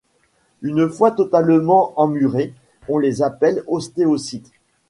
[0.63, 2.55] Une fois totalement emmurés,
[2.89, 4.51] on les appelle ostéocytes.